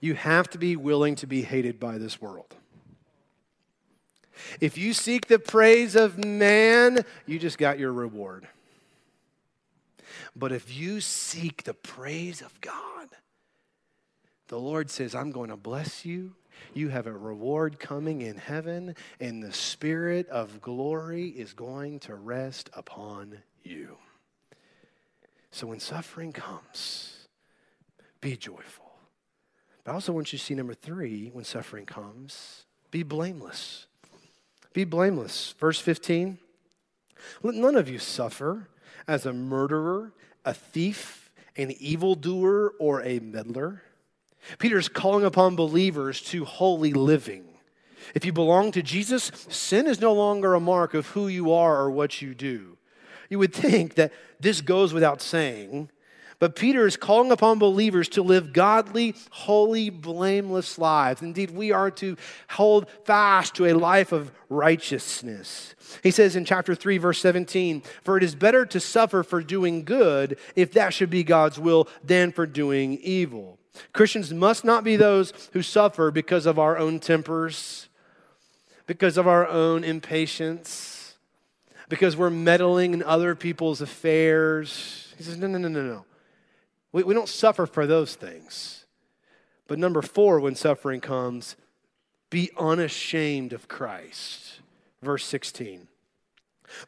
[0.00, 2.56] you have to be willing to be hated by this world.
[4.60, 8.48] If you seek the praise of man, you just got your reward.
[10.34, 13.08] But if you seek the praise of God,
[14.48, 16.34] the Lord says, I'm going to bless you.
[16.72, 22.14] You have a reward coming in heaven, and the Spirit of glory is going to
[22.14, 23.96] rest upon you.
[25.50, 27.28] So when suffering comes,
[28.20, 28.92] be joyful.
[29.84, 33.86] But I also want you to see number three when suffering comes, be blameless.
[34.72, 35.54] Be blameless.
[35.58, 36.38] Verse 15
[37.42, 38.68] Let none of you suffer
[39.08, 40.12] as a murderer,
[40.44, 43.82] a thief, an evildoer, or a meddler.
[44.58, 47.44] Peter is calling upon believers to holy living.
[48.14, 51.80] If you belong to Jesus, sin is no longer a mark of who you are
[51.80, 52.78] or what you do.
[53.28, 55.90] You would think that this goes without saying,
[56.38, 61.22] but Peter is calling upon believers to live godly, holy, blameless lives.
[61.22, 62.16] Indeed, we are to
[62.50, 65.74] hold fast to a life of righteousness.
[66.02, 69.84] He says in chapter 3, verse 17, For it is better to suffer for doing
[69.84, 73.58] good, if that should be God's will, than for doing evil.
[73.92, 77.88] Christians must not be those who suffer because of our own tempers,
[78.86, 81.14] because of our own impatience,
[81.88, 85.14] because we're meddling in other people's affairs.
[85.16, 86.04] He says, No, no, no, no, no.
[86.96, 88.86] We, we don't suffer for those things.
[89.68, 91.54] But number four, when suffering comes,
[92.30, 94.60] be unashamed of Christ.
[95.02, 95.88] Verse 16.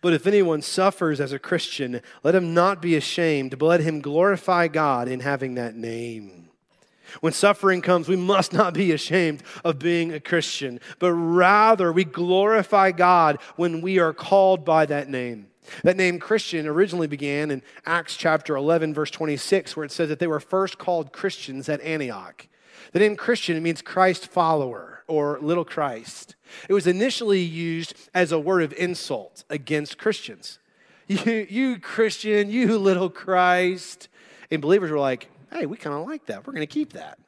[0.01, 4.01] But if anyone suffers as a Christian, let him not be ashamed, but let him
[4.01, 6.49] glorify God in having that name.
[7.21, 12.05] When suffering comes, we must not be ashamed of being a Christian, but rather we
[12.05, 15.49] glorify God when we are called by that name.
[15.83, 20.19] That name Christian originally began in Acts chapter 11, verse 26, where it says that
[20.19, 22.47] they were first called Christians at Antioch.
[22.93, 26.37] The name Christian means Christ follower or little Christ.
[26.69, 30.59] It was initially used as a word of insult against Christians.
[31.07, 34.09] You, you Christian, you little Christ.
[34.51, 36.47] And believers were like, hey, we kind of like that.
[36.47, 37.19] We're going to keep that.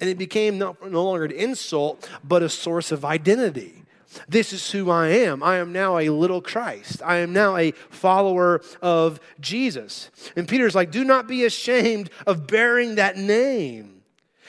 [0.00, 3.83] And it became no, no longer an insult, but a source of identity.
[4.28, 5.42] This is who I am.
[5.42, 7.02] I am now a little Christ.
[7.04, 10.10] I am now a follower of Jesus.
[10.36, 14.02] And Peter's like, do not be ashamed of bearing that name.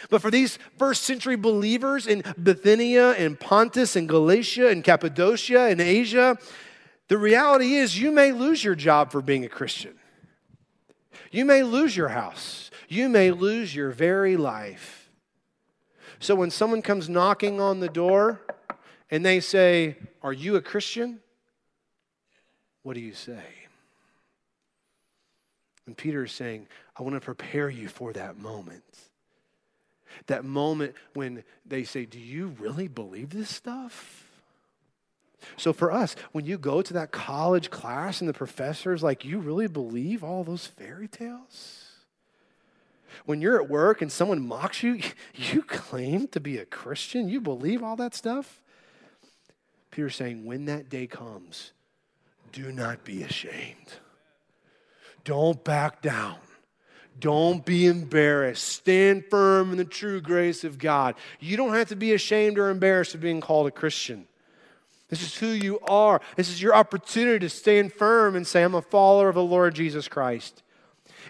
[0.09, 5.81] But for these first century believers in Bithynia and Pontus and Galatia and Cappadocia and
[5.81, 6.37] Asia,
[7.07, 9.95] the reality is you may lose your job for being a Christian.
[11.31, 12.71] You may lose your house.
[12.87, 15.09] You may lose your very life.
[16.19, 18.41] So when someone comes knocking on the door,
[19.09, 21.19] and they say, Are you a Christian?
[22.83, 23.43] What do you say?
[25.87, 28.83] And Peter is saying, I want to prepare you for that moment.
[30.27, 34.23] That moment when they say, Do you really believe this stuff?
[35.57, 39.39] So for us, when you go to that college class and the professor's like, You
[39.39, 41.81] really believe all those fairy tales?
[43.25, 44.99] When you're at work and someone mocks you,
[45.35, 47.29] you claim to be a Christian?
[47.29, 48.61] You believe all that stuff?
[49.95, 51.71] Peter's saying, when that day comes,
[52.51, 53.93] do not be ashamed.
[55.23, 56.35] Don't back down.
[57.17, 58.65] Don't be embarrassed.
[58.65, 61.15] Stand firm in the true grace of God.
[61.39, 64.27] You don't have to be ashamed or embarrassed of being called a Christian.
[65.07, 66.19] This is who you are.
[66.35, 69.75] This is your opportunity to stand firm and say, I'm a follower of the Lord
[69.75, 70.61] Jesus Christ.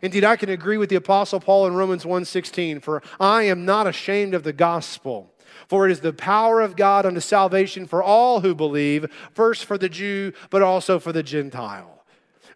[0.01, 3.85] Indeed, I can agree with the apostle Paul in Romans 1:16, for I am not
[3.85, 5.34] ashamed of the gospel.
[5.67, 9.77] For it is the power of God unto salvation for all who believe, first for
[9.77, 12.03] the Jew, but also for the Gentile.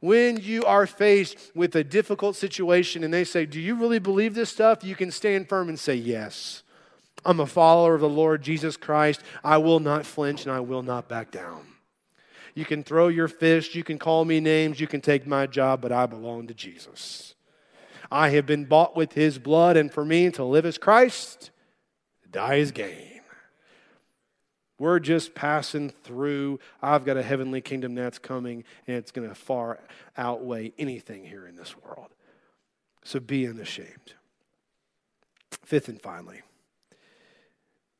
[0.01, 4.34] When you are faced with a difficult situation and they say, Do you really believe
[4.34, 4.84] this stuff?
[4.84, 6.64] You can stand firm and say, Yes.
[7.26, 9.22] I'm a follower of the Lord Jesus Christ.
[9.43, 11.66] I will not flinch and I will not back down.
[12.55, 15.82] You can throw your fist, you can call me names, you can take my job,
[15.82, 17.36] but I belong to Jesus.
[18.12, 21.51] I have been bought with his blood, and for me to live as Christ
[22.32, 23.21] die is gain.
[24.80, 26.59] We're just passing through.
[26.82, 29.80] I've got a heavenly kingdom that's coming, and it's going to far
[30.17, 32.07] outweigh anything here in this world.
[33.03, 34.13] So be unashamed.
[35.65, 36.41] Fifth and finally,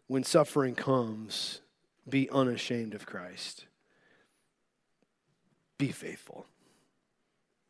[0.08, 1.62] when suffering comes,
[2.08, 3.66] be unashamed of Christ.
[5.78, 6.46] Be faithful.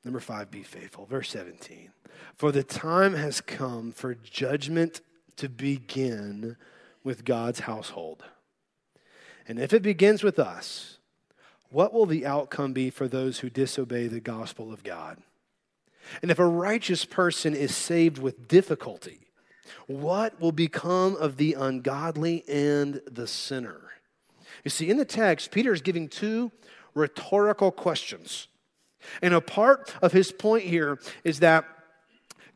[0.06, 1.06] Number five, be faithful.
[1.06, 1.92] Verse 17.
[2.36, 5.02] For the time has come for judgment
[5.40, 6.56] to begin
[7.04, 8.24] with God's household.
[9.48, 11.00] And if it begins with us,
[11.70, 15.18] what will the outcome be for those who disobey the gospel of God?
[16.22, 19.20] And if a righteous person is saved with difficulty,
[19.88, 23.92] what will become of the ungodly and the sinner?
[24.64, 26.52] You see, in the text, Peter is giving two
[26.94, 28.48] rhetorical questions.
[29.22, 31.66] And a part of his point here is that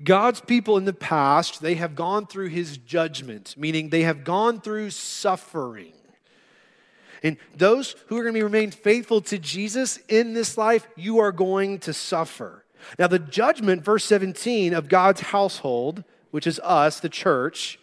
[0.03, 4.59] God's people in the past, they have gone through his judgment, meaning they have gone
[4.59, 5.93] through suffering.
[7.21, 11.19] And those who are going to be remain faithful to Jesus in this life, you
[11.19, 12.65] are going to suffer.
[12.99, 17.79] Now, the judgment, verse 17, of God's household, which is us, the church,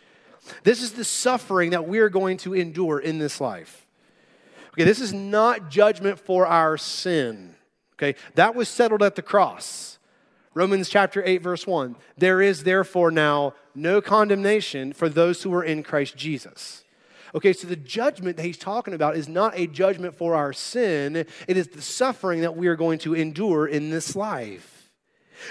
[0.63, 3.87] this is the suffering that we are going to endure in this life.
[4.75, 7.55] Okay, this is not judgment for our sin.
[7.95, 9.99] Okay, that was settled at the cross.
[10.53, 11.97] Romans chapter 8, verse 1.
[12.19, 16.85] There is therefore now no condemnation for those who are in Christ Jesus.
[17.35, 21.15] Okay, so the judgment that he's talking about is not a judgment for our sin,
[21.17, 24.91] it is the suffering that we are going to endure in this life.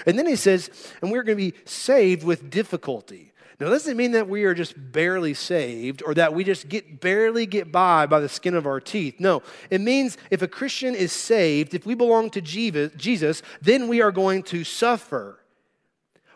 [0.06, 0.70] And then he says,
[1.00, 3.29] and we're going to be saved with difficulty.
[3.60, 6.98] Now, that doesn't mean that we are just barely saved or that we just get
[6.98, 9.16] barely get by by the skin of our teeth.
[9.20, 14.00] No, it means if a Christian is saved, if we belong to Jesus, then we
[14.00, 15.40] are going to suffer.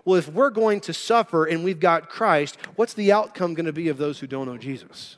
[0.04, 3.72] Well, if we're going to suffer and we've got Christ, what's the outcome going to
[3.72, 5.16] be of those who don't know Jesus?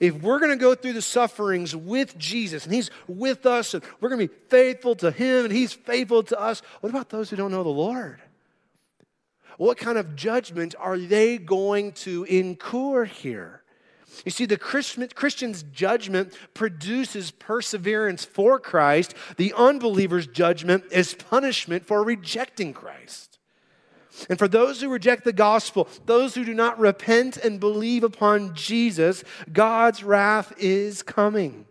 [0.00, 3.84] If we're going to go through the sufferings with Jesus and He's with us and
[4.00, 7.30] we're going to be faithful to Him and He's faithful to us, what about those
[7.30, 8.20] who don't know the Lord?
[9.60, 13.62] What kind of judgment are they going to incur here?
[14.24, 19.14] You see, the Christian's judgment produces perseverance for Christ.
[19.36, 23.38] The unbeliever's judgment is punishment for rejecting Christ.
[24.30, 28.54] And for those who reject the gospel, those who do not repent and believe upon
[28.54, 31.66] Jesus, God's wrath is coming.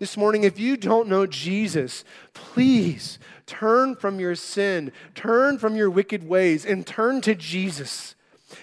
[0.00, 2.02] This morning, if you don't know Jesus,
[2.34, 8.14] please turn from your sin, turn from your wicked ways, and turn to Jesus.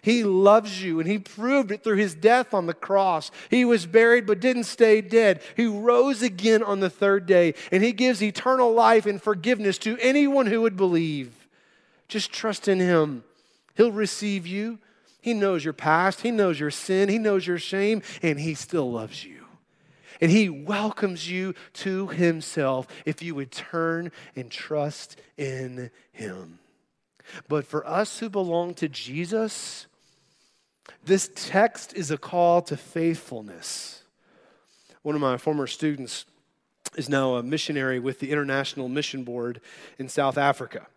[0.02, 3.32] He loves you, and He proved it through His death on the cross.
[3.50, 5.42] He was buried but didn't stay dead.
[5.56, 9.98] He rose again on the third day, and He gives eternal life and forgiveness to
[10.00, 11.48] anyone who would believe.
[12.08, 13.24] Just trust in Him.
[13.76, 14.80] He'll receive you.
[15.22, 18.92] He knows your past, He knows your sin, He knows your shame, and He still
[18.92, 19.43] loves you.
[20.24, 26.60] And He welcomes you to Himself if you would turn and trust in Him.
[27.50, 29.86] But for us who belong to Jesus,
[31.04, 34.04] this text is a call to faithfulness.
[35.02, 36.24] One of my former students
[36.96, 39.60] is now a missionary with the International Mission Board
[40.00, 40.88] in South Africa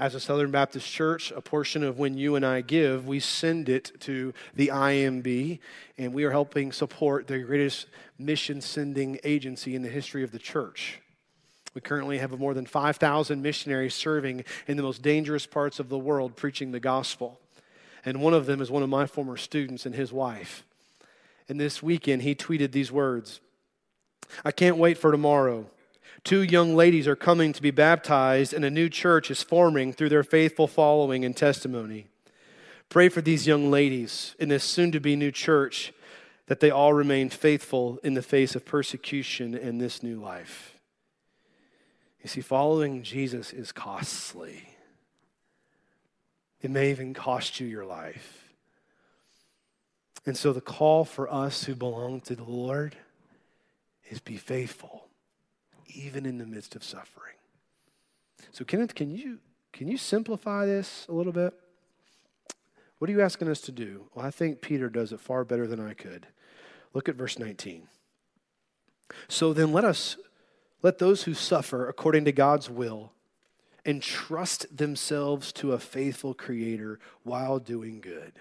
[0.00, 3.68] as a Southern Baptist church, a portion of when you and I give, we send
[3.68, 5.58] it to the IMB,
[5.98, 7.86] and we are helping support the greatest
[8.18, 11.00] mission sending agency in the history of the church.
[11.74, 15.98] We currently have more than 5,000 missionaries serving in the most dangerous parts of the
[15.98, 17.38] world preaching the gospel.
[18.02, 20.64] And one of them is one of my former students and his wife.
[21.46, 23.40] And this weekend, he tweeted these words
[24.46, 25.66] I can't wait for tomorrow
[26.22, 30.10] Two young ladies are coming to be baptized, and a new church is forming through
[30.10, 32.08] their faithful following and testimony.
[32.88, 35.92] Pray for these young ladies in this soon to be new church
[36.46, 40.78] that they all remain faithful in the face of persecution in this new life.
[42.22, 44.68] You see, following Jesus is costly,
[46.60, 48.52] it may even cost you your life.
[50.26, 52.94] And so the call for us who belong to the Lord
[54.10, 55.09] is be faithful
[55.94, 57.34] even in the midst of suffering.
[58.52, 59.38] So, Kenneth, can you,
[59.72, 61.54] can you simplify this a little bit?
[62.98, 64.06] What are you asking us to do?
[64.14, 66.26] Well, I think Peter does it far better than I could.
[66.92, 67.88] Look at verse 19.
[69.28, 70.16] So then let us,
[70.82, 73.12] let those who suffer according to God's will
[73.86, 78.32] entrust themselves to a faithful Creator while doing good.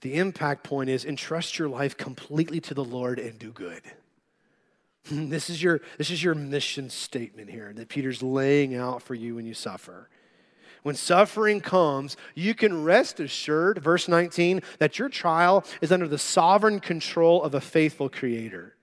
[0.00, 3.82] The impact point is entrust your life completely to the Lord and do good.
[5.10, 9.34] This is your, this is your mission statement here that Peter's laying out for you
[9.34, 10.08] when you suffer.
[10.82, 16.18] When suffering comes, you can rest assured, verse 19, that your trial is under the
[16.18, 18.76] sovereign control of a faithful Creator.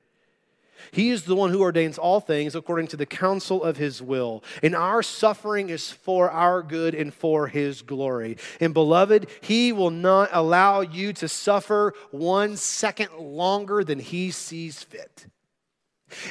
[0.91, 4.43] He is the one who ordains all things according to the counsel of his will.
[4.63, 8.37] And our suffering is for our good and for his glory.
[8.61, 14.81] And beloved, he will not allow you to suffer one second longer than he sees
[14.81, 15.25] fit.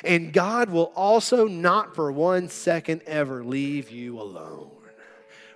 [0.05, 4.70] And God will also not for one second ever leave you alone.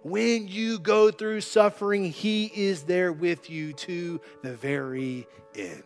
[0.02, 5.82] When you go through suffering, he is there with you to the very end.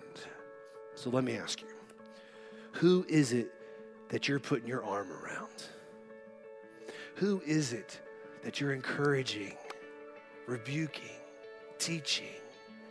[0.94, 1.68] So let me ask you
[2.72, 3.52] who is it
[4.08, 5.64] that you're putting your arm around?
[7.16, 8.00] Who is it
[8.42, 9.56] that you're encouraging,
[10.46, 11.16] rebuking,
[11.78, 12.26] teaching,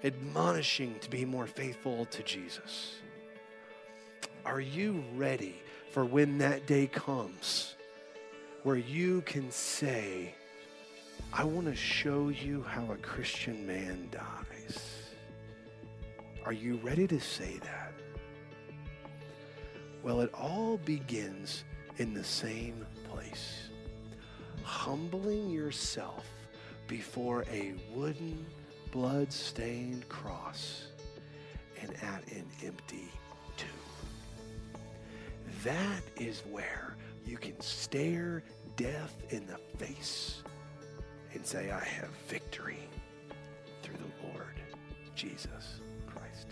[0.04, 2.96] admonishing to be more faithful to Jesus?
[4.46, 5.56] Are you ready
[5.89, 7.74] for when that day comes
[8.62, 10.36] where you can say,
[11.34, 14.80] I want to show you how a Christian man dies?
[16.46, 17.91] Are you ready to say that?
[20.04, 21.64] Well, it all begins
[21.98, 23.70] in the same place
[24.64, 26.26] humbling yourself
[26.88, 28.46] before a wooden,
[28.91, 30.88] blood stained cross
[31.82, 33.10] and at an empty.
[35.66, 36.95] That is where
[37.26, 38.43] you can stare
[38.76, 40.43] death in the face
[41.34, 42.88] and say, I have victory
[43.82, 44.53] through the Lord
[45.16, 46.49] Jesus Christ.